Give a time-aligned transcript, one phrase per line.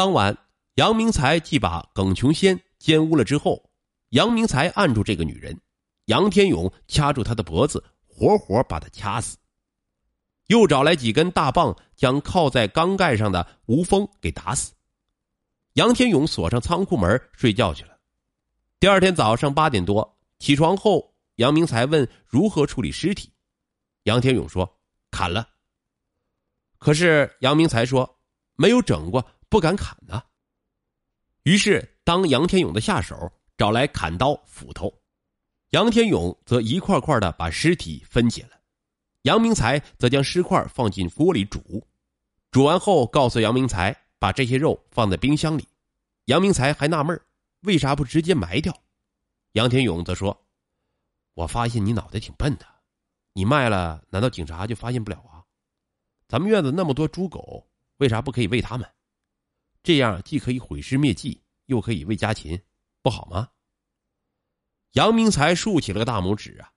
[0.00, 0.34] 当晚，
[0.76, 3.70] 杨明才既把耿琼仙奸污了之后，
[4.08, 5.60] 杨明才按住这个女人，
[6.06, 9.36] 杨天勇掐住她的脖子，活活把她掐死。
[10.46, 14.72] 又找来几根大棒，将靠在缸盖上的吴峰给打死。
[15.74, 17.98] 杨天勇锁上仓库门睡觉去了。
[18.78, 23.30] 第二天早上八点多起床后，杨明才问如何处理尸体，
[24.04, 24.80] 杨天勇说
[25.10, 25.46] 砍了。
[26.78, 28.18] 可是杨明才说
[28.56, 30.22] 没有整过，不敢砍呢。
[31.42, 34.90] 于是当杨天勇的下手找来砍刀、斧头，
[35.70, 38.50] 杨天勇则一块块的把尸体分解了。
[39.22, 41.86] 杨明才则将尸块放进锅里煮，
[42.50, 45.68] 煮完后告诉杨明才把这些肉放在冰箱里。
[46.26, 47.20] 杨明才还纳闷
[47.62, 48.74] 为啥不直接埋掉？
[49.52, 50.46] 杨天勇则说
[51.34, 52.64] ：“我发现你脑袋挺笨的，
[53.32, 55.44] 你卖了难道警察就发现不了啊？
[56.28, 58.88] 咱们院子那么多猪狗，为啥不可以喂它们？
[59.82, 62.60] 这样既可以毁尸灭迹，又可以喂家禽，
[63.02, 63.48] 不好吗？”
[64.92, 66.72] 杨明才竖起了个大拇指啊！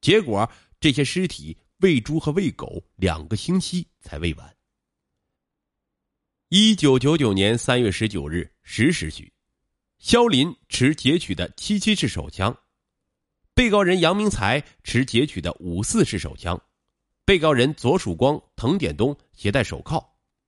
[0.00, 1.58] 结果这些尸体。
[1.80, 4.56] 喂猪和喂狗两个星期才喂完。
[6.48, 9.32] 一九九九年三月十九日十时许，
[10.00, 12.52] 肖林持截取的七七式手枪，
[13.54, 16.60] 被告人杨明才持截取的五四式手枪，
[17.24, 20.04] 被告人左曙光、滕典东携带手铐，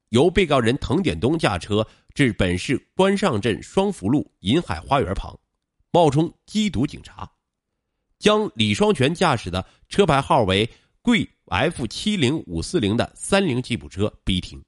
[0.09, 5.39] 由被告人滕典东驾车至本市关上镇双福路银海花园旁，
[5.91, 7.31] 冒充缉毒警察，
[8.19, 10.69] 将李双全驾驶的车牌号为。
[11.03, 14.63] 贵 F 七零五四零的三菱吉普车逼停，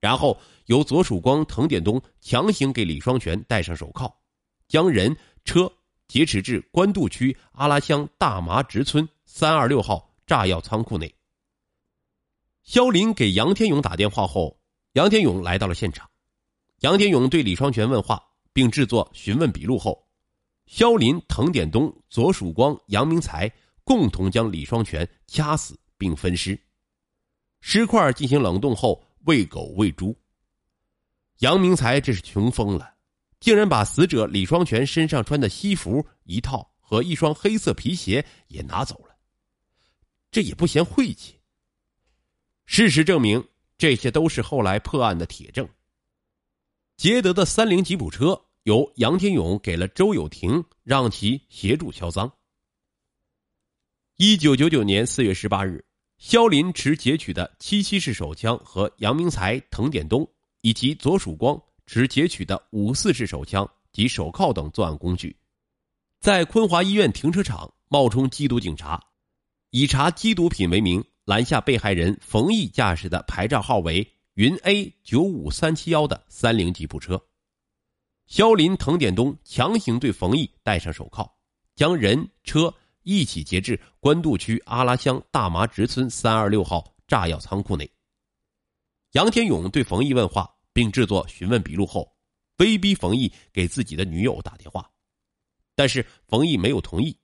[0.00, 4.08] 然后由左曙光、滕典东强行给李双全戴上手铐，
[4.68, 5.70] 将人车
[6.06, 11.12] 劫持至官渡区阿拉乡大麻直村三二六号炸药仓库内。
[12.62, 14.60] 肖林给杨天勇打电话后，
[14.92, 16.07] 杨天勇来到了现场。
[16.80, 20.06] 杨天勇对李双全问话，并制作询问笔录后，
[20.66, 23.50] 肖林、滕典东、左曙光、杨明才。
[23.84, 26.60] 共同将李双全掐死并分尸，
[27.62, 30.14] 尸块进行冷冻后喂狗喂猪。
[31.38, 32.96] 杨明才这是穷疯了，
[33.40, 39.16] 竟然把死者李双全身上穿的西服一套和一双黑色皮鞋也拿走了，
[40.30, 41.40] 这也不嫌晦气。
[42.66, 43.42] 事实证明，
[43.78, 45.66] 这些都是后来破案的铁证。
[46.98, 52.28] 捷德的三菱吉普车由杨天勇给了周有婷，让其协助销赃。
[54.16, 55.84] 一九九九年四月十八日，
[56.18, 60.28] 肖林持截取的七七式手枪和杨明才、滕典东
[60.62, 65.36] 以及左曙光持截取的五四式手枪及手铐等作案工具，
[66.18, 69.00] 在昆华医院停车场冒充缉毒警察，
[69.70, 74.04] 以查缉毒品为名拦下被害人冯毅驾驶的牌照号为
[74.38, 77.20] 云 A 九五三七幺的三菱吉普车。
[78.28, 81.28] 肖林、滕典东强行对冯毅戴上手铐，
[81.74, 82.72] 将人车。
[83.02, 87.90] 一起截至官渡区阿拉乡大麻直村三二六号炸药仓库内。
[89.12, 92.08] 杨天勇对冯毅问话，并制作询问笔录后，
[92.58, 94.88] 威逼冯毅给自己的女友打电话，
[95.74, 97.18] 但是冯毅没有同意。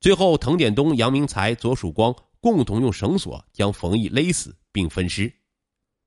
[0.00, 5.30] 最后，滕典东、杨明才、左曙光共同用绳索将冯毅勒死并分尸，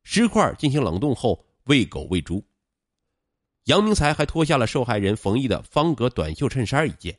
[0.03, 2.44] 尸块进行冷冻后喂狗喂猪。
[3.66, 7.18] 杨明才还脱下了受害人冯毅的方格短袖衬衫一件。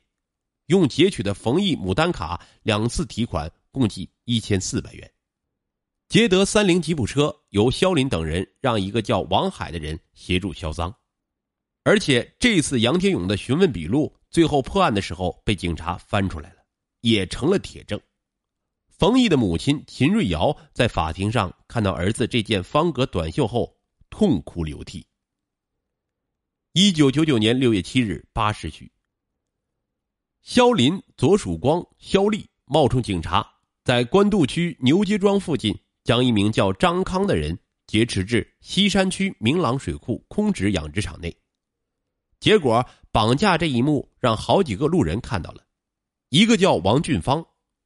[0.67, 5.11] 用截取的冯毅牡丹卡两次提款，共计一千四百元。
[6.09, 10.95] 捷德三菱吉普车由肖林等人让一个叫王海的人协助销赃，
[11.83, 16.57] 而且这次杨天勇的询问笔录，最后破案的时候被警察翻出来了，
[17.01, 18.01] 也成了铁证。
[18.97, 23.77] 冯毅的母亲秦瑞瑶在法庭上看到儿子这件方格短袖后，
[24.09, 25.05] 痛哭流涕。
[26.75, 28.93] 一九九九年六月七日八时许。
[30.43, 33.45] 肖林、左曙光、肖丽冒充警察，
[33.83, 41.37] 在官渡区牛街庄附近将一名叫张康的人劫持至西山区明朗水库空置养殖场内。
[42.39, 45.67] 结果，绑架这一幕让好几个路人看到了，
[46.29, 47.45] 一个叫王俊芳，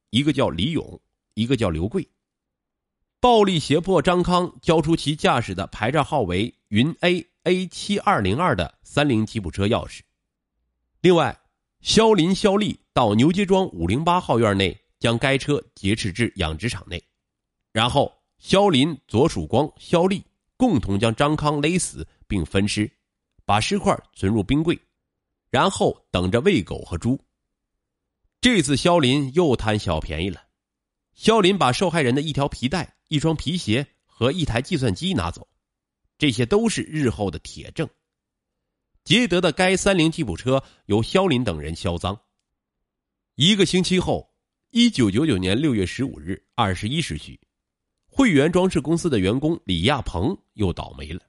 [0.09, 1.01] 一个叫李勇，
[1.39, 2.07] 一个叫刘贵，
[3.19, 10.01] 暴力胁迫张康交出其驾驶的牌照号为云 A A 七二零二的三菱吉普车钥匙。
[11.01, 11.39] 另外。
[11.81, 17.01] 肖林、肖丽到牛街庄五零八号院内，将该车劫持至养殖场内，
[17.71, 20.21] 然后肖林、左曙光、肖丽
[20.57, 22.91] 共同将张康勒死并分尸，
[23.45, 24.77] 把尸块存入冰柜，
[25.49, 27.17] 然后等着喂狗和猪。
[28.41, 30.41] 这次肖林又贪小便宜了，
[31.19, 35.45] 肖林把受害人的一条皮带、一双皮鞋和一台计算机拿走，
[36.17, 37.85] 这些都是日后的铁证。
[39.03, 42.17] 劫得的该三菱吉普车由肖林等人销赃。
[43.35, 44.33] 一个星期后，
[44.69, 47.37] 一九九九年六月十五日二十一时许，
[48.07, 51.19] 汇源装饰公司的员工李亚鹏又倒霉了。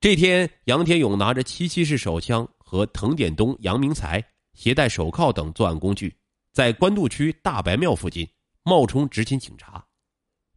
[0.00, 4.24] 这天，杨天勇拿着七七式手枪和滕典东、杨明才
[4.54, 6.16] 携带手铐等作案工具，
[6.54, 8.26] 在官渡区大白庙附近
[8.70, 9.84] 冒充执勤警察，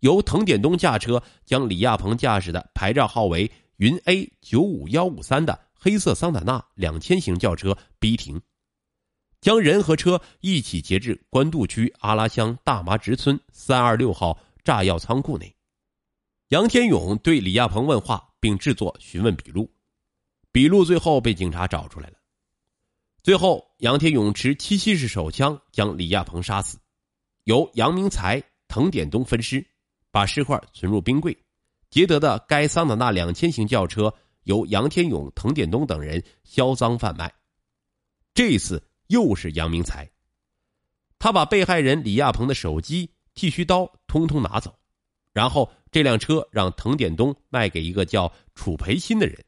[0.01, 5.60] 由滕典东驾车将李亚鹏驾驶的牌照号为云 A 九五幺五三的。
[5.75, 8.42] 黑色桑塔纳两千型轿车逼停，
[9.42, 15.54] 将人和车一起截至官渡区阿拉乡大麻直村三二六号炸药仓库内。
[16.50, 19.69] 杨天勇对李亚鹏问话，并制作询问笔录，
[20.54, 22.15] 笔录最后被警察找出来了。
[23.21, 26.77] 最后，杨天勇持七七式手枪将李亚鹏杀死，
[27.44, 29.66] 由杨明才、滕典东分尸，
[30.12, 31.38] 把尸块存入冰柜。
[31.90, 34.13] 劫得的该桑塔纳两千型轿车。
[34.45, 37.34] 由杨天勇、滕典东等人销赃贩卖，
[38.34, 40.06] 这一次又是杨明才。
[41.18, 44.78] 他把被害人李亚鹏的手机、剃须刀通通拿走，
[45.31, 49.46] 然后这辆车让滕典东卖给一个叫楚培新的人。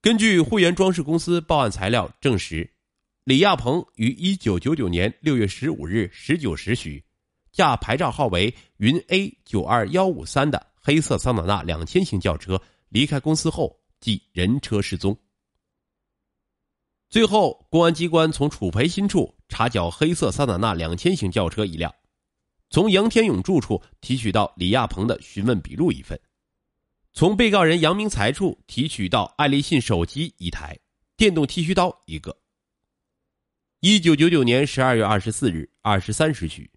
[0.00, 2.75] 根据汇源装饰公司报案材料证实，
[3.26, 7.02] 李亚鹏于一九九九年六月十五日十九时许，
[7.50, 12.62] 驾牌照号为云 A 九二幺五三的黑色桑塔纳两千型轿车。
[12.88, 15.18] 离开公司后，即人车失踪。
[17.08, 21.92] 最后，公安机关从楚培新处查缴黑色桑塔纳两千型轿车一辆，
[22.70, 26.16] 从杨天勇住处提取到李亚鹏的询问笔录一份，
[27.12, 30.78] 从被告人杨明才处提取到爱立信手机一台、
[31.16, 32.38] 电动剃须刀一个。
[33.80, 36.70] 一九九九年十二月二十四日二十三时许，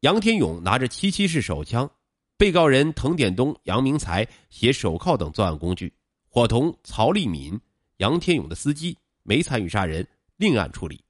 [0.00, 1.90] 杨天勇拿着七七式手枪。
[2.36, 5.94] 被告人滕典东、杨明才携手铐等作案工具，
[6.28, 7.58] 伙同曹立敏、
[7.98, 10.06] 杨天勇的司机没参与杀人，
[10.36, 11.02] 另案处理，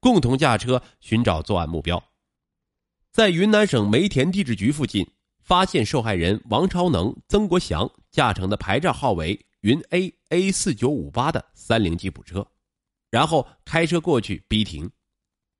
[0.00, 2.02] 共同驾车寻找作案目标。
[3.12, 5.06] 在云南省梅田地质局附近
[5.42, 12.44] 发现受害人王超能、曾国祥驾乘的牌照号为云 A A 四九五八的三菱吉普车，
[13.10, 14.90] 然后开车过去逼停，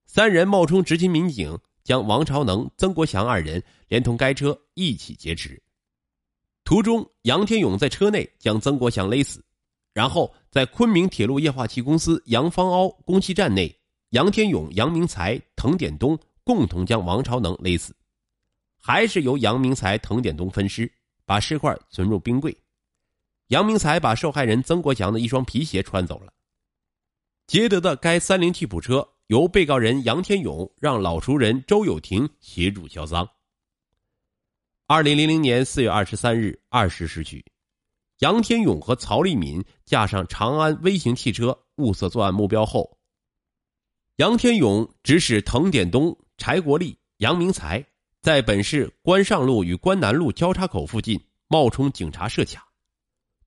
[0.07, 1.59] 三人冒充执勤民警。
[1.87, 5.63] 将王朝能、曾国祥二人连同该车一起劫持，
[6.65, 9.45] 途中杨天勇在车内将曾国祥勒死，
[9.93, 13.73] 然后在昆明铁路液化气公司杨方凹供气站内，
[14.11, 17.95] 杨天勇、杨明才、滕典东共同将王朝能勒死，
[18.77, 20.93] 还是由杨明才、滕典东分尸，
[21.25, 22.57] 把尸块存入冰柜。
[23.47, 26.33] 杨明才把受害人曾国祥的一双皮鞋穿走了，
[27.47, 29.09] 劫得的该三菱吉普车。
[29.29, 33.29] 由被告人杨天勇让老熟人周友廷协助销赃。
[34.87, 37.45] 二零零零年四月二十三日二十时许，
[38.21, 42.97] 杨天勇和曹立敏驾上长安微型汽车物色作案目标后，
[44.19, 47.85] 杨天勇指使滕典东、柴国立、杨明才
[48.23, 52.66] 在本市关上路与关南路交叉口附近冒充警察设卡，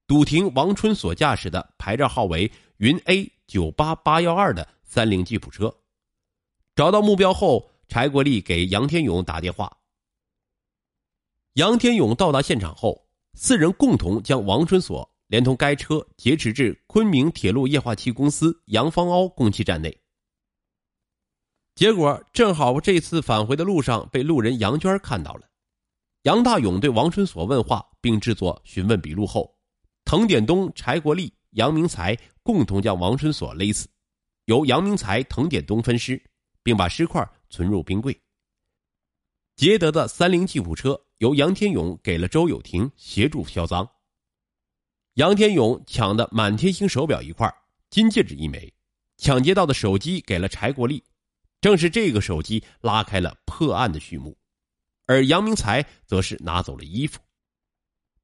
[0.09, 4.67] 堵停王春所驾驶的牌照号为云 A 九八八幺二的。
[4.83, 5.71] 三菱吉普车，
[6.73, 9.71] 找到目标后，柴国立给杨天勇打电话。
[11.53, 19.95] 杨天勇到达现场后，四人共同将王春锁连同该车劫持至昆明铁路液化气公司杨方凹供气站内。
[21.75, 25.47] 结果正好这次返回的路上被路人杨娟看到了。
[26.23, 29.55] 杨大勇对王春锁问话，并制作询问笔录后，
[30.09, 33.87] 滕典东、柴国立、杨明才共同将王春锁勒死。
[34.45, 36.19] 由杨明才、滕典东分尸，
[36.63, 38.19] 并把尸块存入冰柜。
[39.55, 43.87] 劫得的三菱吉普车由杨天勇给了周友廷协助销赃。
[45.13, 47.47] 杨天勇抢的满天星手表一块，
[47.91, 48.73] 金戒指一枚，
[49.17, 51.03] 抢劫到的手机给了柴国立，
[51.61, 54.35] 正是这个手机拉开了破案的序幕。
[55.05, 57.19] 而杨明才则是拿走了衣服。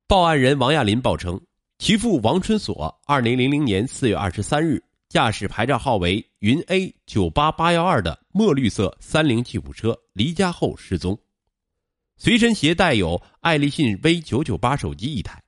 [0.07, 1.39] 报案人王亚林报称，
[1.77, 4.81] 其父王春锁二零零零年四月二十三日。
[5.07, 11.17] 驾驶牌照号为云 A 九八八幺二的墨绿色三菱吉普车离家后失踪，
[12.17, 15.41] 随身携带有爱立信 V 九九八手机一台。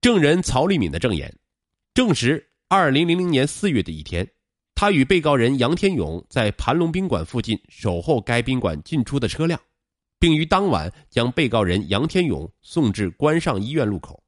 [0.00, 1.34] 证人曹立敏的证言
[1.94, 4.28] 证实，二零零零年四月的一天，
[4.74, 9.58] 他与被告人杨天勇在盘龙宾馆附近守候该宾馆进出的车辆，
[10.20, 14.22] 并于当晚将被告人杨天勇送至关上医院路口。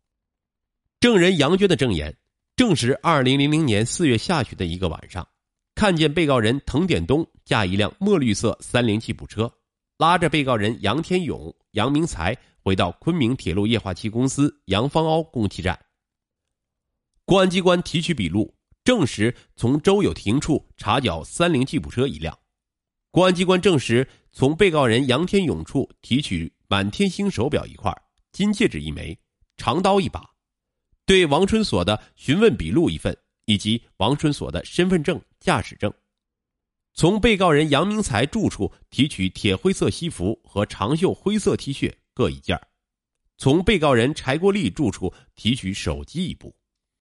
[1.00, 2.14] 证人杨娟的证言。
[2.56, 5.26] 证实，二零零零年四月下旬的一个晚上，
[5.74, 9.50] 看见被告人滕典东驾一辆墨绿色三菱吉普车，
[9.96, 15.80] 拉着被告人杨天勇、杨明才回到昆明铁路液化气公司杨方凹供气站。
[17.24, 18.54] 公安机关提取笔录，
[18.84, 22.38] 证实从周有亭处查缴三菱吉普车一辆。
[23.10, 27.90] 公安机关证实从被告人杨天勇处提取满天星手表一块、
[28.32, 29.18] 金戒指一枚、
[29.56, 30.28] 长刀一把。
[31.10, 35.92] 对王春锁的询问笔录一份，以及王春锁的身份证、驾驶证。
[36.94, 42.56] 从被告人杨明才住处提取铁灰色西服和长袖灰色 T 恤各一件
[43.38, 46.54] 从被告人柴国立住处提取手机一部。